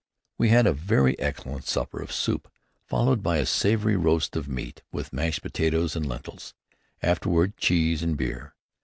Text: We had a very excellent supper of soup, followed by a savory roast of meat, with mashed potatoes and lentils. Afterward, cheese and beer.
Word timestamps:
We 0.39 0.49
had 0.49 0.65
a 0.65 0.73
very 0.73 1.15
excellent 1.19 1.65
supper 1.67 2.01
of 2.01 2.11
soup, 2.11 2.49
followed 2.87 3.21
by 3.21 3.37
a 3.37 3.45
savory 3.45 3.95
roast 3.95 4.35
of 4.35 4.47
meat, 4.49 4.81
with 4.91 5.13
mashed 5.13 5.43
potatoes 5.43 5.95
and 5.95 6.07
lentils. 6.07 6.55
Afterward, 7.03 7.55
cheese 7.55 8.01
and 8.01 8.17
beer. 8.17 8.55